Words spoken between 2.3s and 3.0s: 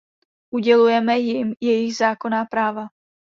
práva.